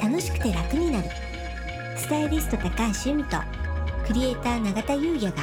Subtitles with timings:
[0.00, 1.08] 楽しくて楽になる。
[1.96, 2.70] スタイリスト高
[3.04, 3.36] 橋由美と
[4.06, 5.42] クリエイター永田優也が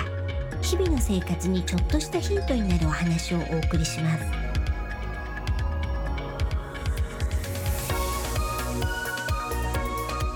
[0.61, 4.25] 日々の生活にちょっとしたヒントになるお話をお送りします。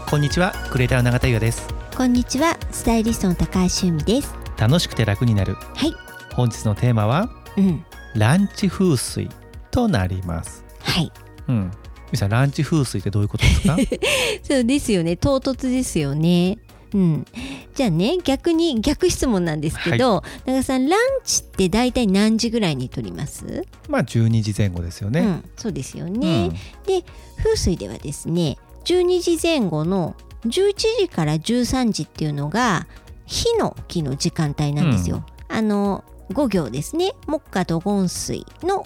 [0.09, 1.67] こんにちはクリエイター永田優也です。
[1.97, 4.35] こんにちはスタイリストの高橋由美です。
[4.57, 5.55] 楽しくて楽になる。
[5.55, 5.93] はい。
[6.35, 7.27] 本日のテーマは
[7.57, 7.83] うん。
[8.15, 9.29] ランチ風水
[9.71, 10.63] となります。
[10.83, 11.11] はい。
[11.47, 11.71] うん
[12.11, 13.77] みさんランチ風水ってどういうことですか？
[14.43, 15.15] そうですよね。
[15.17, 16.57] 唐突ですよね。
[16.93, 17.25] うん、
[17.73, 26.49] じゃあね逆に逆質問なんですけど、長さんランチって大体何時ぐらいに取ります、まあ12時前後ですよね、うん、そうですよね、
[26.85, 27.05] で
[27.37, 30.15] 風水ではですね12時前後の
[30.45, 32.87] 11時から13時っていうのが
[33.25, 35.25] 火の木の時間帯なんですよ。
[35.47, 36.03] あの
[36.33, 37.13] 5行ですね。
[37.27, 38.85] 木下土金水の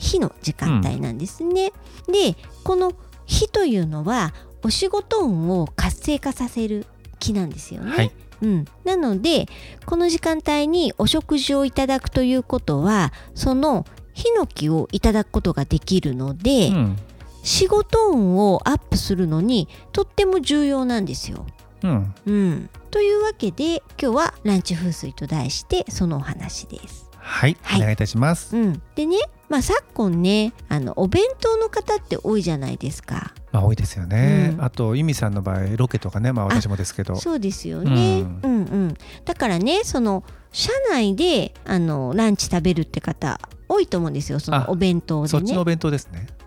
[0.00, 1.72] 火火の時間帯なんですね。
[2.08, 2.92] でこの
[3.26, 6.86] 火というのはお仕事運を活性化させる
[7.18, 7.92] 木なんですよね。
[7.92, 8.10] はい
[8.42, 9.46] うん、なので
[9.84, 13.84] この時間帯にお食事をいただくということはその
[14.14, 16.96] ヒノキをいただくことができるので、うん
[17.42, 21.46] 仕事運をアップするのにとっても重要なんですよ。
[21.82, 27.09] うんうん、というわけで今日はランチ風水と題してそのお話です。
[27.20, 27.80] はい、はい。
[27.80, 29.16] お願いいたします、うん、でね、
[29.48, 33.32] まあ、昨今ねあのお弁当の方って多いじゃないですか。
[33.52, 34.64] まあ多いですよね、うん。
[34.64, 37.16] あと由美さんの場合ロケとかねまあ私もですけど。
[37.16, 38.96] そうですよね、ううんん、うん。
[39.24, 45.28] だからねその社内であのランチ食べるって方多いと思うんですよそあのお弁当でね。
[45.28, 46.39] そっちのお弁当ですね、うん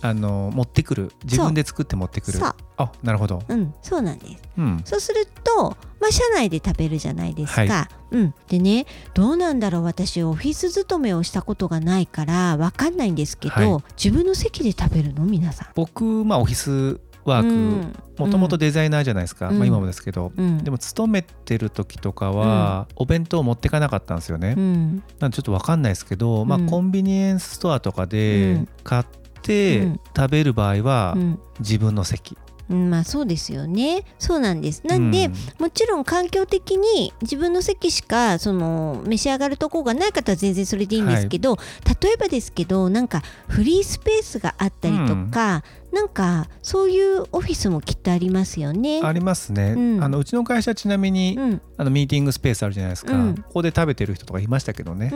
[0.00, 1.12] あの持ってくる。
[1.24, 2.40] 自分で作って持ってくる。
[2.44, 3.42] あなるほど。
[3.48, 4.42] うん、そうなんです。
[4.56, 4.80] うん。
[4.84, 7.62] そうすると、まあ、社内で食べるじゃないですか。
[7.62, 9.82] はうん、でねどうなんだろう。
[9.82, 13.84] 私オフィス勤めをしたことがないからわかんないんですけど、はい。
[14.02, 15.24] 自分の席で食べるの？
[15.24, 15.68] 皆さん。
[15.74, 19.58] 僕まあオフィスワークもともとデザイナーじゃないですか、うん。
[19.58, 25.02] まあ、今もですけど、うん、でも勤めてる時とかはお弁当持ってかなかったんですよね、うん。
[25.18, 26.66] なんでちょっとわかんないですけど、まあうん。
[26.66, 28.68] コンビニエンスストアとかうでん。
[28.82, 30.00] 買ってうん。
[30.16, 31.38] 食べる場合はうん。
[31.60, 32.36] 自分の席、
[32.70, 34.04] うんまあそうですよね。
[34.18, 34.86] そうなんです。
[34.86, 35.34] なんで、うん。
[35.58, 41.56] もちろん環境的に自分の席しかその召し上がるとこがない方は全然それでいいんですけど、
[42.02, 45.62] 例えばですけどなんかフリースペースがあったりとか、
[45.92, 49.00] なんかそういうオフィスもきっとありますよね。
[49.02, 50.04] ありますね、うん。
[50.04, 51.60] あのうちの会社ちなみに、うん。
[51.76, 53.34] あのミーティングスペースあるじゃないですか、うん。
[53.36, 55.12] ここで食べてる人とかいましたけどね。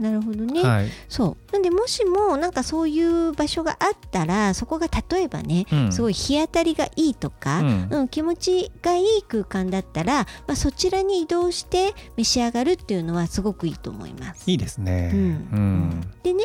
[0.00, 1.52] なるほどね、はい、そう。
[1.52, 5.92] なんでもしもなんかそういう場所があったらそこが例えばね、うん。
[5.92, 7.88] すごい日当たりがいいとか、うん。
[7.90, 14.50] うん、気持ちがいい空間だったら、まあ、そちらに移動して召し上がるっていうのはすごくいいと思います。
[14.50, 15.20] いいですね、うん。
[15.20, 16.00] うん。
[16.22, 16.44] でね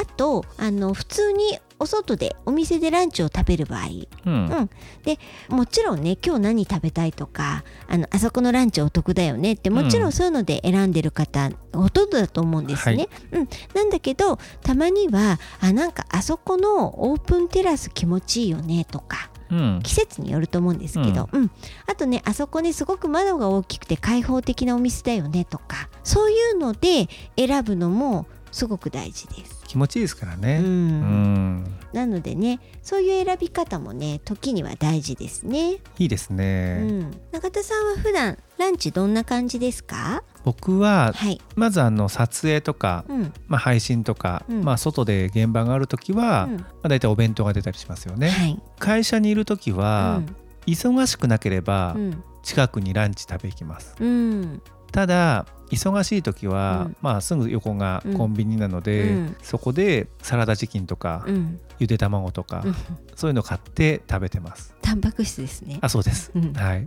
[0.00, 3.80] あとあの普通にお外でお店でランチを食べる場合。
[4.24, 4.46] うん。
[4.46, 4.70] うん。
[5.04, 5.18] で
[5.48, 13.08] もちろんね今日何食べたいとかあのあそこのランチお得だよねってもちろんそういうので選んでる方、ほとんどだと思うんですね。
[13.32, 19.80] うん、なんだけどたまにはあなんかあそこのオープンテラス気持ちいいよねとかうん。
[19.82, 21.50] 季節によると思うんですけど、うん。
[21.86, 29.53] あとねあそこねすごく窓が大きくて開放的なお店だよねとかそういうので選ぶのもすごく大事です。
[29.74, 30.66] 気持ちいいですからね、うん。
[30.66, 31.64] うん。
[31.92, 35.78] なのでねそういう選び方もね時には大事ですね。
[35.98, 40.22] いいですうね、ん、中田さんは普段ランチどんな感じですか？
[40.44, 43.32] 僕ははい、まずあの撮影とか、うん。
[43.48, 44.62] まあ、配信とか、うん。
[44.62, 46.56] まあ、外で現場がある時は、うん。
[46.58, 48.62] まあ、大体お弁当が出たりしますよね、はい。
[48.78, 50.22] 会社にいる時は、
[50.66, 52.22] 忙しくなければうん。
[52.44, 53.96] 近くにランチ食べ行きます。
[53.98, 54.62] うん。
[54.92, 56.96] ただ忙しい時は、うん。
[57.00, 59.36] まあ、すぐ横がコンビニなので、うん。
[59.42, 61.60] そこでサラダチキンとか、うん。
[61.78, 62.74] ゆで卵とか、うん。
[63.16, 64.74] そういうの買って食べてます。
[64.82, 65.78] タンパク質ですね。
[65.80, 66.52] あそうです、うん。
[66.52, 66.86] はい、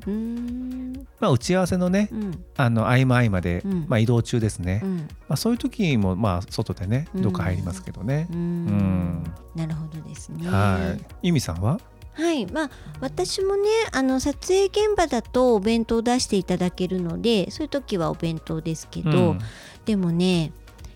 [1.19, 2.43] まあ、打ち合わせのねうん。
[2.55, 3.85] あの合間合間で、うん。
[3.87, 4.97] まあ、移動中ですね、うん。
[4.97, 7.21] まあ、そういう時もまあ外でねうん。
[7.23, 8.27] どっか入りますけどね。
[8.31, 8.65] う、ん。
[8.67, 9.23] ん。
[9.55, 10.47] なるほどですね。
[10.47, 11.27] はい。
[11.27, 11.79] 由美さんは？
[12.17, 12.69] はい、まあ
[12.99, 19.39] 私もねあの撮影現場だとお弁当を出していただけるのでそういう時はお弁当ですけど、うん。
[19.85, 20.51] でもね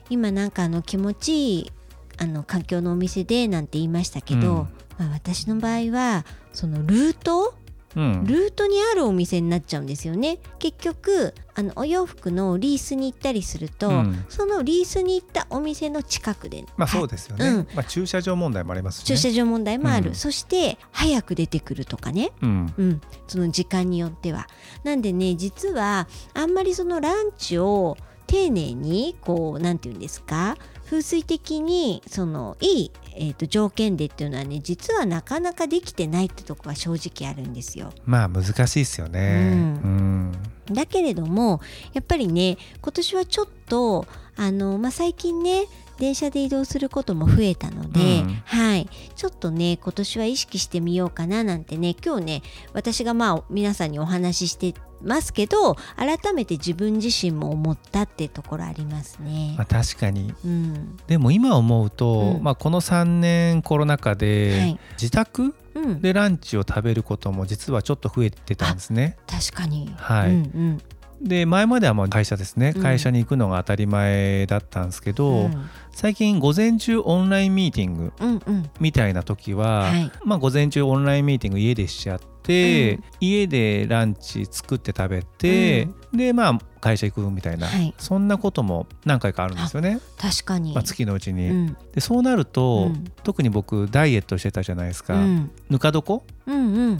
[0.09, 1.71] 今なんかあの気持ちいい
[2.17, 4.67] あの環境のお店でなんて言いましたけど、うん。
[4.97, 7.60] まあ、私の場合はそのルートうん
[7.95, 10.39] ルートにあるお店になっちゃうんですよね。
[10.59, 14.25] 結局あのお洋服のリースに行ったりすると、うん。
[14.29, 17.67] そのリースに行ったお店の近くで、まあそうですよね、うん。
[17.75, 19.07] まあ、駐車場問題もありますしね。
[19.07, 20.15] 駐車場問題もある、うん。
[20.15, 22.31] そして早く出てくるとかね。
[22.41, 22.73] うん。
[22.77, 24.47] うん、その時間によっては。
[24.83, 27.97] なんでね実はあんまりそのランチを
[28.27, 30.55] 丁寧にこうなんて言うんですか？
[30.91, 37.93] 風水的にそのいい、えー、と条件でっていうのはね実はなかなかできてないってとこが正直あるんですよ。
[38.03, 39.51] まあ難しいですよね。
[39.53, 40.31] うんうん
[40.73, 41.61] だけれども
[41.93, 44.05] やっぱりね今年はちょっと
[44.35, 45.65] あの、まあ、最近ね
[46.01, 48.41] 電車で移動することも増えたので、うん。
[48.43, 48.89] はい。
[49.15, 52.41] ちょっとね今年は意識してみようかななんてね今日ね
[52.73, 59.53] 私がまあ皆さんにお話ししてますけど改めて自分自身も思ったってところありますね。
[59.59, 59.67] まあ、。
[59.67, 60.33] 確かに。
[60.43, 60.97] うん。
[61.05, 62.43] でも今思うと、うん。
[62.43, 64.79] まあ、この3年コロナ禍で、はい。
[64.93, 69.17] 自宅うん、でランチを食べることも実はちょっと増えてたんですね。
[69.25, 70.31] 確かに、はい。
[70.31, 70.81] うん
[71.21, 72.73] で前まではもう会社ですね。
[72.75, 72.81] うん。
[72.81, 75.69] 会社に行くのが当たり前だったんですけうど、ん。
[75.91, 78.69] 最近午前中オンラインミーティングうんうん。
[78.79, 80.11] みたいな時は、はい。
[80.25, 83.03] まあ、午前中オンラインミーティング家でしちゃって、うん。
[83.19, 87.93] 家でランチ作って食べて、でまあ会社行くみたいな、はい。
[87.99, 91.49] そんなことも何回かあるんですよね、確かに、まあ、月のうちに。
[91.49, 91.77] うん。
[91.93, 93.05] でそうなると、うん。
[93.23, 95.51] 特に僕ダイエットしてたじゃないですか、うん。
[95.69, 96.13] ぬか床？
[96.13, 96.23] うんうん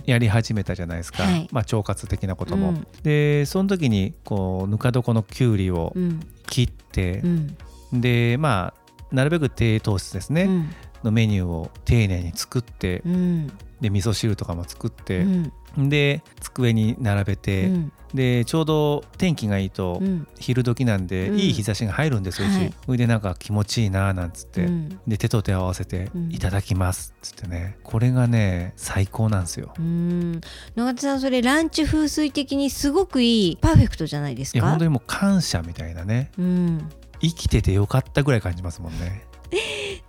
[0.06, 1.48] やり始めたじゃないですか、はい。
[1.52, 2.70] まあ、腸活的なことも。
[2.70, 2.88] うん。
[3.04, 6.20] でその時にこうぬか床のきゅうりをうん。
[6.48, 7.58] 切ってう、ん。
[7.94, 10.70] でまあなるべく低糖質ですね、うん
[11.04, 13.48] のメニューを丁寧に作って、うん。
[13.82, 15.90] で味噌汁とかも作ってう、ん。
[15.90, 17.92] で机に並べて、うん。
[18.14, 20.28] でちょうど天気がいいと、うん。
[20.40, 21.40] 昼時なんで、うん。
[21.40, 22.58] いい日差しが入るんですよ、うち。
[22.58, 25.00] はいそれでなんか気持ちいいななんつって、うん。
[25.08, 27.78] で手と手を合わせてうん「いただきます」っつってね。
[27.84, 29.74] これがね最高なんですよ。
[29.80, 30.42] うん。
[30.76, 34.60] 永田さんそれランチ風水的にすごくいいパーフェクトじゃないですか？
[34.60, 36.32] いや本当にもう感謝みたいなね。
[36.38, 36.90] うん。
[37.22, 39.26] 生きててよかったぐらい感じますもんね。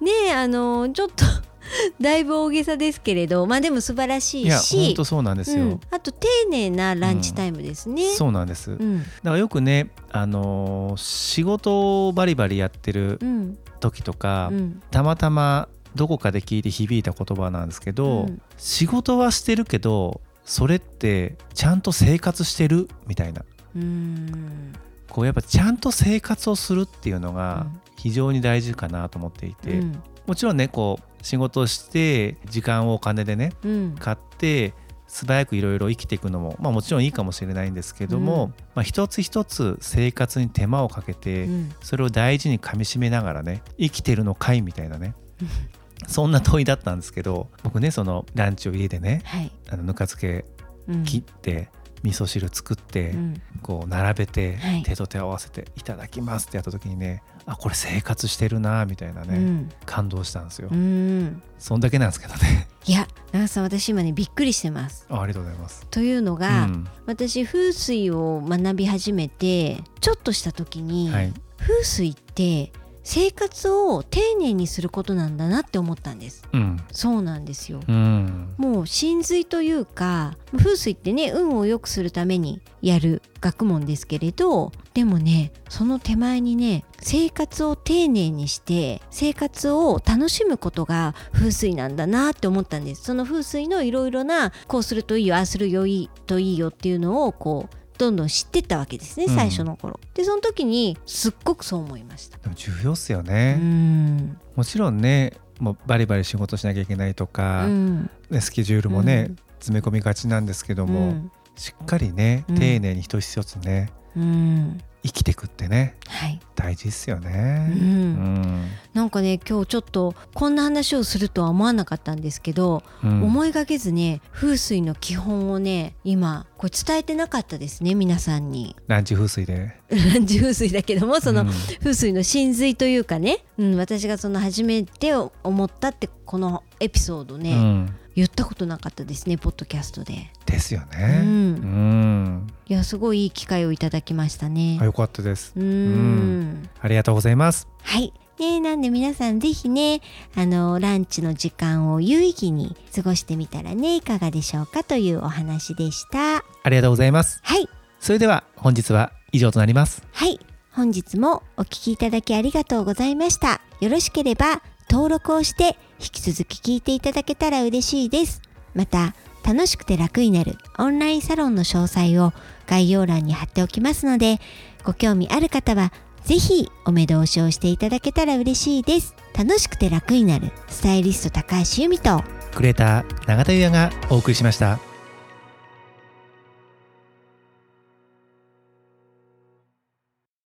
[0.02, 1.24] ねえあのちょっと
[2.00, 5.62] だいぶ大げさですけれどまあでも素晴らしいし本当そうなんですよ。
[5.64, 5.80] うん。
[5.90, 8.14] あと丁寧なランチタイムですね。
[8.14, 8.70] そうなんです。
[8.72, 13.58] だかうんらよくねあのー仕事をバリバリやってるうん。
[13.80, 14.82] 時とか、うん。
[14.90, 18.42] たまたまどこかで聞いて響いた言葉なんですけど、うん。
[18.58, 23.42] 仕事はしてるけどそれってちゃんと生活してるみたいな。
[23.74, 24.72] うん。
[25.08, 30.02] こうやっぱちゃんと生活をするっていうのがうん非常に大事かなと思っていて、うん。
[30.26, 33.96] もちろんねこう仕事をして時間をお金でねうん。
[33.96, 34.74] 買って
[35.06, 38.50] 素早くいろいろ生きていくのも、まあ、もちろんいいかもしれないんですけども、うん。
[38.74, 41.70] まあ、一つ一つ生活に手間をかけて、うん。
[41.80, 45.14] それを大事にかみしめながらね生きてるのかいみたいなね
[46.08, 49.52] そんな問いだったんですけど僕ねそのランチを家でねはい。
[49.70, 50.44] あのぬか漬け
[50.88, 51.04] うん。
[51.04, 51.68] 切って、
[52.02, 53.42] 味噌汁作って、うん。
[53.62, 54.82] こう並べて、はい。
[54.82, 59.70] 手と手を合わせて「いただきます」ってやった時にねあこれ生活してるなみたいなね、うん。
[59.84, 61.42] 感動したんですよ、うん。
[61.58, 62.68] そんだけなんですけどね。
[62.84, 65.06] いや永田さん私今ねびっくりしてます。
[65.08, 65.86] あありがとうございます。
[65.90, 66.88] というのうが、ん。
[67.06, 76.42] 私風水を学び始めてちょっとした時に、はい、風水って生活を丁寧にすることなんだなって思ったんです。
[76.52, 76.76] うん。
[76.92, 77.80] そうなんですよ。
[77.86, 78.54] うん。
[78.56, 93.04] もう真髄というか風水ってね運を良くするためにやる学問ですけれどでもねその手前にね生活を丁寧にして生活を楽しむことが風水なんだなって思ったんです。
[93.04, 99.34] その風水のいろいろなこうするといいよああするよいいといいよっていうのをこうどんどん知ってったわけですねうん。
[99.34, 102.38] 最初の頃、でその時にすっごくそう思いました。
[102.38, 104.38] でも重要っすようね、ん。
[104.56, 108.10] もちろんねもうバリバリ仕事しなきゃいけないとか、うん。
[108.30, 109.36] ねスケジュールもね、うん。
[109.58, 111.32] 詰め込みがちなんですけども、うん。
[111.56, 112.58] しっかりねうん。
[112.58, 117.68] 丁寧に一つ一つね、うん生きてくってねはい、大事っすようね。
[117.68, 117.72] ん。
[117.72, 118.70] うん。
[118.94, 123.22] なんかね今日ちょっとこんな話をするとは思わなかったんですけど、うん。
[123.22, 128.76] 思いがけずね風水の基本をね今これ伝えてなかったですね皆さんに。
[128.86, 129.74] ランチ風水で。
[129.90, 131.48] ランチ風水だけどもそのうん。
[131.80, 141.20] 風水の真髄というかね、うん、私がその初めて思ったってこのエピソードね、うん言ったことなかったですねポッドキャストでですようね。
[141.20, 145.52] んうんいやすごいいい機会をいただきましたねあよかったです。
[145.56, 147.68] うんうんありがとうございます。
[147.82, 148.12] はい。
[148.38, 150.00] ね、なんで皆さんぜひね、
[150.34, 156.38] あの、ランチの時間を有意義に過ごしてみたらね、いかがでしょうかというお話でした。
[156.38, 157.38] ありがとうございます。
[157.44, 157.68] はい。
[158.00, 160.02] それでは本日は以上となります。
[160.12, 160.40] はい。
[160.72, 163.60] 本日もお聞きいただきありがとうございました。
[163.80, 168.42] よろしければ登録をして引き続き聞いていただけたら嬉しいです。
[168.74, 172.34] また、楽しくて楽になるオンラインサロンの詳細を
[172.66, 174.38] 概要欄に貼っておきますので、
[174.84, 175.94] ご興味ある方は
[176.24, 179.14] ぜひお目通しをしていただけたら嬉しいです。
[179.34, 182.22] 楽しくて楽になるスタイリスト高橋由美と
[182.54, 184.91] クレーター永田優也がお送りしました。